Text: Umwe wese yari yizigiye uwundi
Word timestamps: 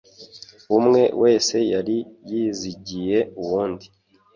Umwe 0.77 1.01
wese 1.21 1.55
yari 1.73 1.97
yizigiye 2.29 3.17
uwundi 3.41 3.85